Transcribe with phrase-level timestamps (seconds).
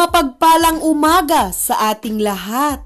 [0.00, 2.80] Mapagpalang umaga sa ating lahat.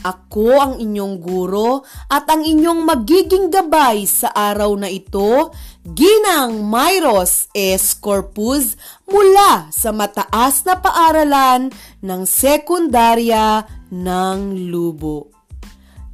[0.00, 5.52] Ako ang inyong guro at ang inyong magiging gabay sa araw na ito,
[5.84, 7.92] Ginang Myros S.
[7.92, 11.68] Corpus mula sa mataas na paaralan
[12.00, 15.33] ng sekundarya ng Lubo.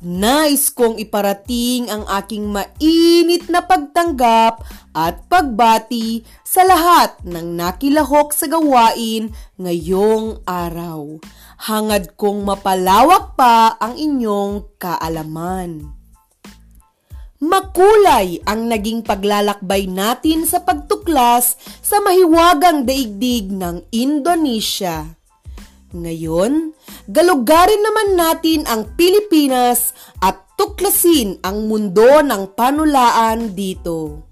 [0.00, 4.64] Nais kong iparating ang aking mainit na pagtanggap
[4.96, 9.28] at pagbati sa lahat ng nakilahok sa gawain
[9.60, 11.20] ngayong araw.
[11.68, 15.92] Hangad kong mapalawak pa ang inyong kaalaman.
[17.44, 25.20] Makulay ang naging paglalakbay natin sa pagtuklas sa mahiwagang daigdig ng Indonesia.
[25.92, 26.72] Ngayon,
[27.10, 29.90] galugarin naman natin ang Pilipinas
[30.22, 34.30] at tuklasin ang mundo ng panulaan dito.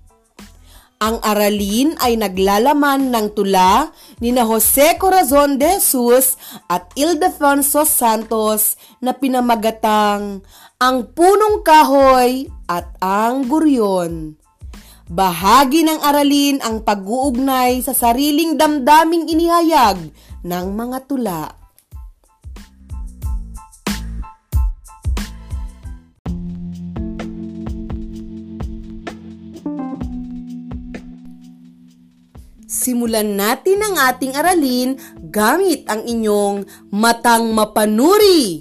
[0.99, 6.35] Ang aralin ay naglalaman ng tula ni na Jose Corazon de Jesus
[6.67, 10.43] at Ildefonso Santos na pinamagatang
[10.83, 14.35] Ang Punong Kahoy at Ang Guryon.
[15.07, 20.11] Bahagi ng aralin ang pag-uugnay sa sariling damdaming inihayag
[20.43, 21.58] ng mga tula.
[32.69, 38.61] Simulan natin ang ating aralin gamit ang inyong matang mapanuri.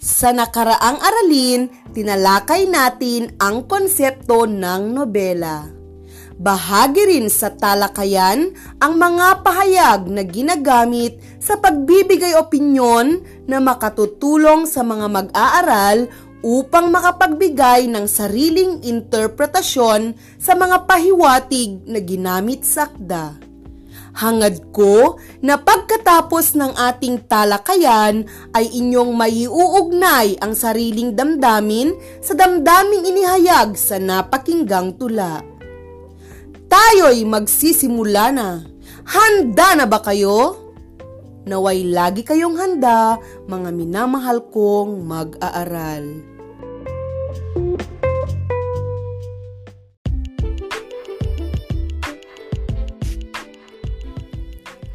[0.00, 5.68] Sa nakaraang aralin, tinalakay natin ang konsepto ng nobela.
[6.40, 8.48] Bahagi rin sa talakayan
[8.80, 16.08] ang mga pahayag na ginagamit sa pagbibigay opinyon na makatutulong sa mga mag-aaral
[16.44, 23.38] upang makapagbigay ng sariling interpretasyon sa mga pahiwatig na ginamit sa akda.
[24.18, 33.06] Hangad ko na pagkatapos ng ating talakayan ay inyong maiuugnay ang sariling damdamin sa damdaming
[33.06, 35.58] inihayag sa napakinggang tula
[36.68, 38.48] tayo'y magsisimula na.
[39.08, 40.67] Handa na ba kayo?
[41.48, 43.16] Naway lagi kayong handa,
[43.48, 46.20] mga minamahal kong mag-aaral.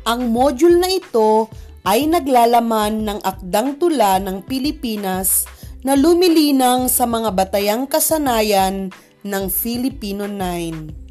[0.06, 1.50] Ang module na ito
[1.90, 5.50] ay naglalaman ng akdang tula ng Pilipinas
[5.82, 8.94] na lumilinang sa mga batayang kasanayan
[9.26, 11.03] ng Filipino 9.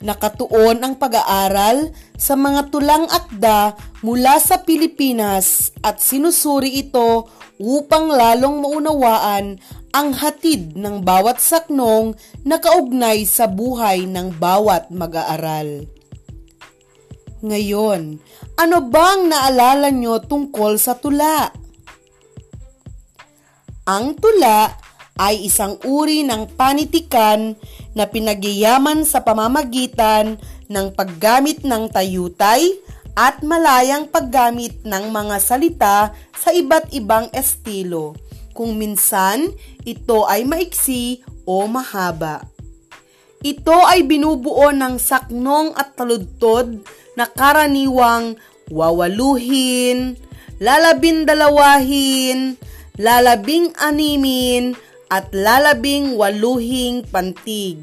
[0.00, 7.28] Nakatuon ang pag-aaral sa mga tulang akda mula sa Pilipinas at sinusuri ito
[7.60, 9.60] upang lalong maunawaan
[9.92, 12.16] ang hatid ng bawat saknong
[12.48, 15.84] na kaugnay sa buhay ng bawat mag-aaral.
[17.44, 18.16] Ngayon,
[18.56, 21.52] ano bang naalala nyo tungkol sa tula?
[23.84, 24.72] Ang tula
[25.20, 27.52] ay isang uri ng panitikan
[27.92, 30.40] na pinagyayaman sa pamamagitan
[30.72, 32.64] ng paggamit ng tayutay
[33.12, 38.16] at malayang paggamit ng mga salita sa iba't ibang estilo,
[38.56, 39.52] kung minsan
[39.84, 42.40] ito ay maiksi o mahaba.
[43.44, 46.80] Ito ay binubuo ng saknong at taludtod
[47.12, 48.40] na karaniwang
[48.72, 50.16] wawaluhin,
[50.60, 52.56] lalabindalawahin,
[53.00, 54.76] lalabing animin,
[55.10, 57.82] at lalabing waluhing pantig.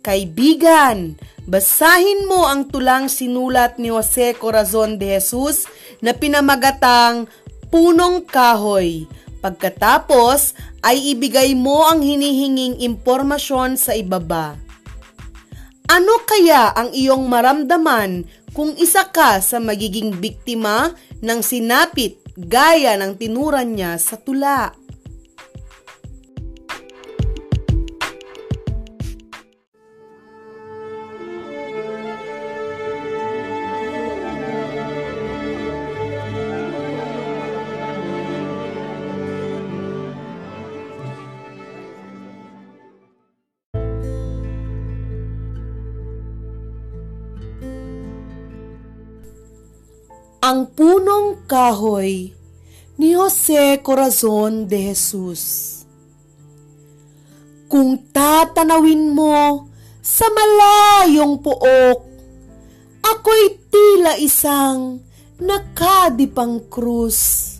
[0.00, 5.68] Kaibigan, basahin mo ang tulang sinulat ni Jose Corazon de Jesus
[6.00, 7.28] na pinamagatang
[7.68, 9.04] Punong Kahoy.
[9.44, 14.56] Pagkatapos ay ibigay mo ang hinihinging impormasyon sa ibaba.
[15.90, 18.24] Ano kaya ang iyong maramdaman
[18.56, 24.79] kung isa ka sa magiging biktima ng sinapit gaya ng tinuran niya sa tula?
[50.50, 52.34] Ang punong kahoy
[52.98, 55.42] ni Jose Corazon de Jesus.
[57.70, 59.70] Kung tatanawin mo
[60.02, 62.02] sa malayong puok,
[62.98, 64.98] ako'y tila isang
[65.38, 67.54] nakadipang krus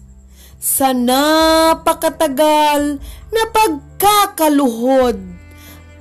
[0.59, 2.99] sa napakatagal
[3.31, 5.15] na pagkakaluhod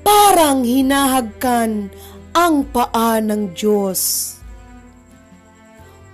[0.02, 1.94] parang hinahagkan
[2.34, 4.39] ang paa ng Diyos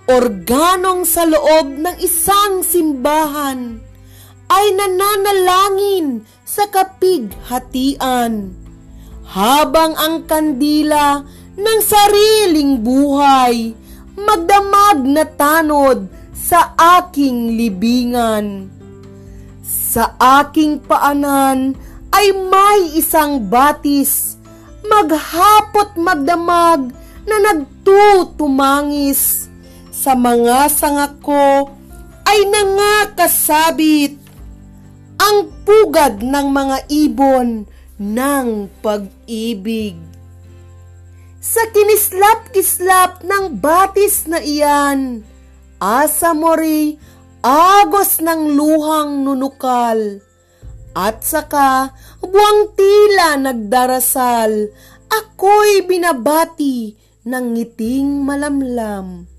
[0.06, 3.82] organong sa loob ng isang simbahan
[4.46, 8.54] ay nananalangin sa kapighatian
[9.26, 11.26] habang ang kandila
[11.58, 13.74] ng sariling buhay
[14.16, 16.72] magdamag na tanod sa
[17.02, 18.70] aking libingan.
[19.66, 21.74] Sa aking paanan
[22.14, 24.38] ay may isang batis,
[24.86, 26.94] maghapot magdamag
[27.26, 29.45] na nagtutumangis.
[30.06, 31.66] Sa mga sanga ko
[32.30, 34.14] ay nangakasabit
[35.18, 37.66] ang pugad ng mga ibon
[37.98, 39.98] ng pag-ibig.
[41.42, 45.26] Sa kinislap-kislap ng batis na iyan,
[45.82, 46.54] asa mo
[47.42, 50.22] agos ng luhang nunukal.
[50.94, 51.90] At saka,
[52.22, 54.70] buwang tila nagdarasal,
[55.10, 56.94] ako'y binabati
[57.26, 59.34] ng ngiting malamlam.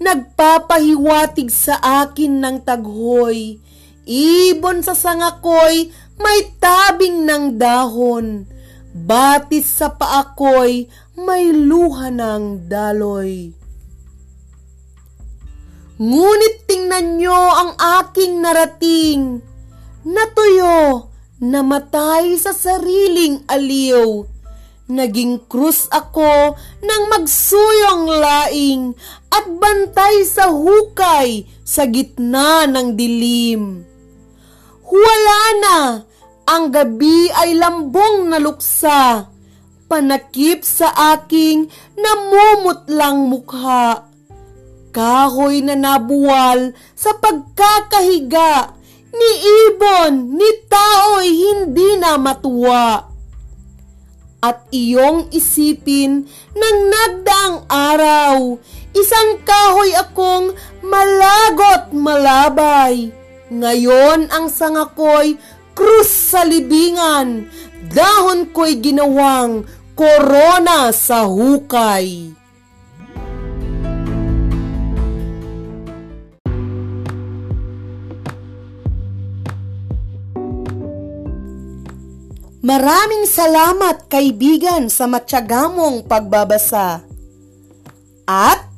[0.00, 3.60] Nagpapahiwatig sa akin ng taghoy,
[4.08, 8.48] ibon sa sangakoy may tabing ng dahon,
[8.96, 10.88] batis sa paakoy
[11.20, 13.52] may luha ng daloy.
[16.00, 19.44] Ngunit tingnan nyo ang aking narating,
[20.08, 21.12] natuyo,
[21.44, 24.24] namatay sa sariling aliw,
[24.90, 28.82] Naging krus ako nang magsuyong laing
[29.30, 33.86] at bantay sa hukay sa gitna ng dilim.
[34.90, 35.78] Wala na,
[36.50, 39.30] ang gabi ay lambong na luksa,
[39.86, 44.10] panakip sa aking namumutlang mukha.
[44.90, 48.74] Kahoy na nabuwal sa pagkakahiga,
[49.14, 49.30] ni
[49.70, 53.10] ibon, ni tao'y hindi na matuwa
[54.40, 56.24] at iyong isipin
[56.56, 58.56] ng nagdaang araw.
[58.90, 63.14] Isang kahoy akong malagot malabay.
[63.50, 65.38] Ngayon ang sangakoy
[65.74, 67.46] krus sa libingan.
[67.90, 72.34] Dahon ko'y ginawang korona sa hukay.
[82.60, 87.02] Maraming salamat kaibigan sa matyagamong pagbabasa.
[88.30, 88.69] At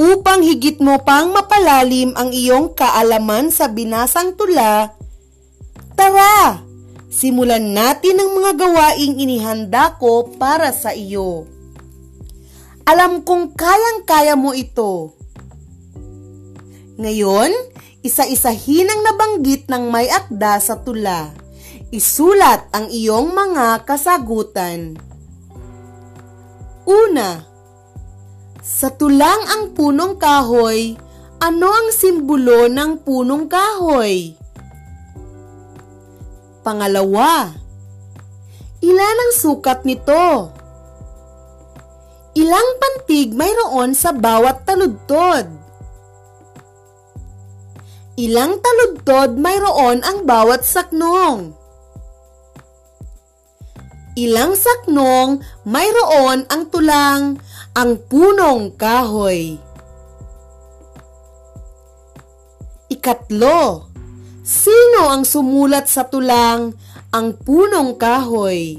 [0.00, 4.96] upang higit mo pang mapalalim ang iyong kaalaman sa binasang tula,
[5.92, 6.64] tara,
[7.12, 11.44] simulan natin ang mga gawaing inihanda ko para sa iyo.
[12.88, 15.12] Alam kong kayang-kaya mo ito.
[16.96, 17.52] Ngayon,
[18.00, 21.28] isa-isahin ang nabanggit ng may akda sa tula.
[21.92, 24.96] Isulat ang iyong mga kasagutan.
[26.88, 27.49] Una,
[28.70, 30.94] sa tulang ang punong kahoy,
[31.42, 34.38] ano ang simbolo ng punong kahoy?
[36.62, 37.50] Pangalawa,
[38.78, 40.54] ilan ang sukat nito?
[42.38, 45.50] Ilang pantig mayroon sa bawat taludtod?
[48.14, 51.58] Ilang taludtod mayroon ang bawat saknong?
[54.18, 57.38] ilang saknong mayroon ang tulang
[57.80, 59.56] ang punong kahoy.
[62.92, 63.88] Ikatlo,
[64.44, 66.76] sino ang sumulat sa tulang
[67.08, 68.76] ang punong kahoy?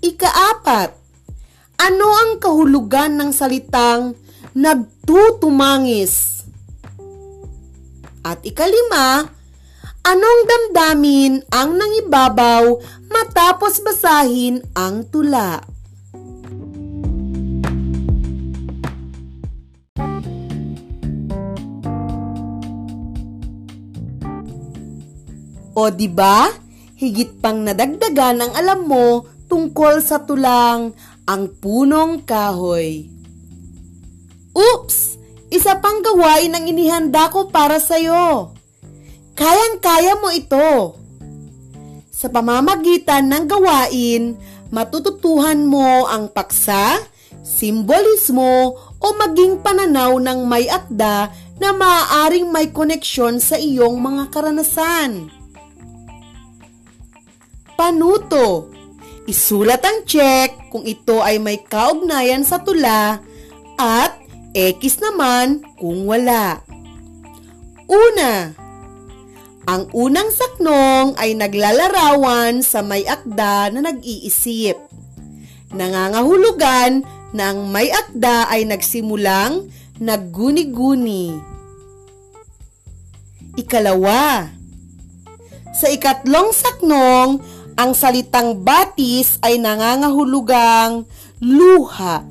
[0.00, 0.96] Ikaapat,
[1.76, 4.16] ano ang kahulugan ng salitang
[4.56, 6.40] nagtutumangis?
[8.24, 9.28] At ikalima,
[10.08, 12.80] anong damdamin ang nangibabaw
[13.12, 15.76] matapos basahin ang tula.
[25.78, 26.50] O di ba?
[26.98, 30.90] Higit pang nadagdagan ang alam mo tungkol sa tulang
[31.22, 33.06] ang punong kahoy.
[34.58, 34.98] Oops!
[35.54, 38.52] Isa pang gawain ang inihanda ko para sa'yo.
[39.38, 40.98] Kayang-kaya mo ito.
[42.10, 44.34] Sa pamamagitan ng gawain,
[44.74, 46.98] matututuhan mo ang paksa,
[47.46, 51.30] simbolismo o maging pananaw ng may akda
[51.62, 55.37] na maaaring may koneksyon sa iyong mga karanasan.
[57.78, 58.74] Panuto
[59.30, 63.22] Isulat ang check kung ito ay may kaugnayan sa tula
[63.78, 64.12] at
[64.50, 66.64] X naman kung wala.
[67.86, 68.56] Una,
[69.68, 74.80] ang unang saknong ay naglalarawan sa may akda na nag-iisip.
[75.76, 77.04] Nangangahulugan
[77.36, 79.68] na ang may akda ay nagsimulang
[80.00, 81.36] nagguni-guni.
[83.60, 84.48] Ikalawa,
[85.76, 91.06] sa ikatlong saknong, ang salitang batis ay nangangahulugang
[91.38, 92.26] luha.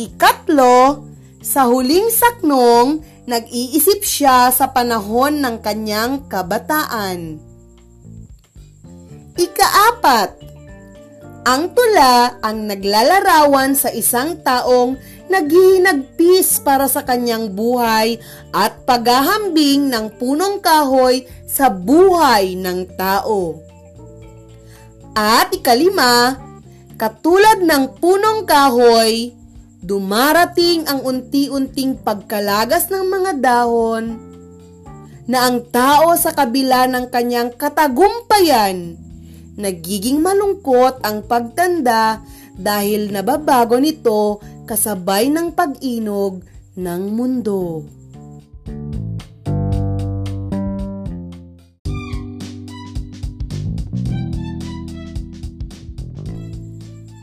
[0.00, 1.04] Ikatlo,
[1.44, 7.36] sa huling saknong, nag-iisip siya sa panahon ng kanyang kabataan.
[9.36, 10.40] Ikaapat,
[11.44, 14.96] ang tula ang naglalarawan sa isang taong
[15.34, 18.22] naghihinagpis para sa kanyang buhay
[18.54, 23.58] at paghahambing ng punong kahoy sa buhay ng tao.
[25.14, 26.38] At ikalima,
[26.94, 29.34] katulad ng punong kahoy,
[29.82, 34.04] dumarating ang unti-unting pagkalagas ng mga dahon
[35.24, 38.98] na ang tao sa kabila ng kanyang katagumpayan,
[39.54, 42.20] nagiging malungkot ang pagtanda
[42.54, 46.44] dahil nababago nito kasabay ng pag-inog
[46.74, 47.84] ng mundo.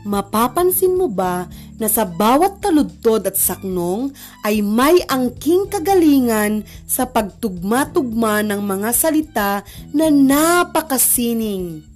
[0.02, 1.48] Mapapansin mo ba
[1.80, 4.12] na sa bawat taludtod at saknong
[4.44, 11.91] ay may angking kagalingan sa pagtugma-tugma ng mga salita na napakasining.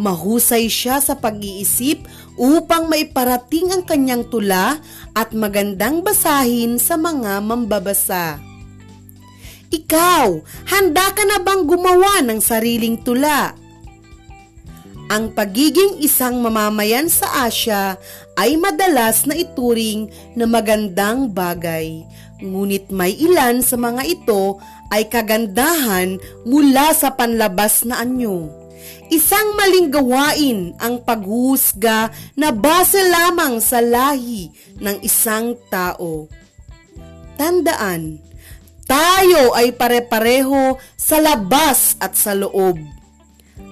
[0.00, 2.08] Mahusay siya sa pag-iisip
[2.40, 4.80] upang maiparating ang kanyang tula
[5.12, 8.40] at magandang basahin sa mga mambabasa.
[9.68, 10.40] Ikaw,
[10.72, 13.52] handa ka na bang gumawa ng sariling tula?
[15.10, 18.00] Ang pagiging isang mamamayan sa Asya
[18.40, 22.08] ay madalas na ituring na magandang bagay.
[22.40, 24.56] Ngunit may ilan sa mga ito
[24.88, 26.16] ay kagandahan
[26.48, 28.59] mula sa panlabas na anyo.
[29.10, 36.30] Isang maling gawain ang paghuhusga na base lamang sa lahi ng isang tao.
[37.34, 38.22] Tandaan,
[38.86, 42.78] tayo ay pare-pareho sa labas at sa loob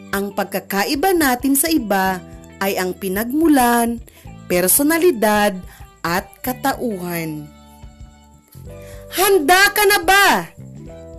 [0.09, 2.21] ang pagkakaiba natin sa iba
[2.65, 4.01] ay ang pinagmulan,
[4.49, 5.53] personalidad
[6.01, 7.45] at katauhan.
[9.13, 10.29] Handa ka na ba?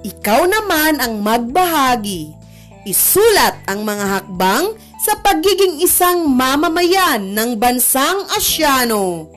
[0.01, 2.38] Ikaw naman ang magbahagi.
[2.87, 4.71] Isulat ang mga hakbang
[5.03, 9.27] sa pagiging isang mamamayan ng bansang Asyano.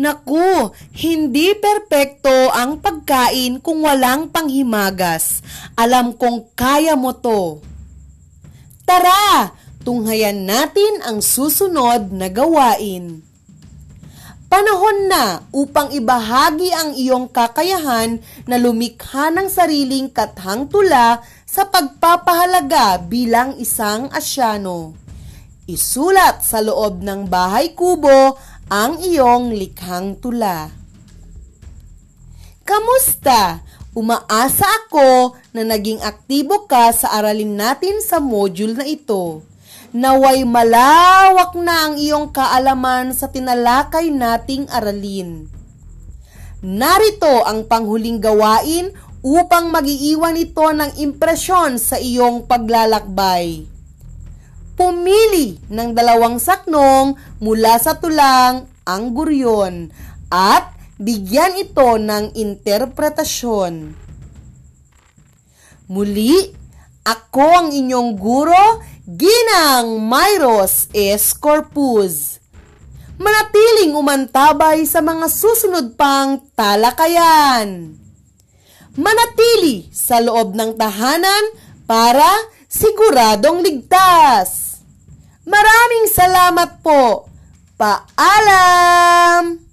[0.00, 5.44] Naku, hindi perpekto ang pagkain kung walang panghimagas.
[5.78, 7.62] Alam kong kaya mo to.
[8.82, 9.54] Tara,
[9.86, 13.29] tunghayan natin ang susunod na gawain.
[14.50, 18.18] Panahon na upang ibahagi ang iyong kakayahan
[18.50, 24.98] na lumikha ng sariling kathang tula sa pagpapahalaga bilang isang asyano.
[25.70, 28.34] Isulat sa loob ng bahay kubo
[28.66, 30.66] ang iyong likhang tula.
[32.66, 33.62] Kamusta?
[33.94, 39.46] Umaasa ako na naging aktibo ka sa aralin natin sa module na ito.
[39.90, 45.50] Naway malawak na ang iyong kaalaman sa tinalakay nating aralin.
[46.62, 48.94] Narito ang panghuling gawain
[49.24, 53.70] upang magiiwan ito ng impresyon sa iyong paglalakbay
[54.80, 59.92] pumili ng dalawang saknong mula sa tulang ang guryon
[60.32, 63.92] at bigyan ito ng interpretasyon.
[65.92, 66.56] Muli,
[67.04, 71.34] ako ang inyong guro, Ginang Myros S.
[71.34, 72.38] Corpus.
[73.20, 77.96] Manatiling umantabay sa mga susunod pang talakayan.
[78.96, 81.44] Manatili sa loob ng tahanan
[81.84, 82.26] para
[82.68, 84.80] siguradong ligtas.
[85.44, 87.28] Maraming salamat po.
[87.80, 89.69] Paalam!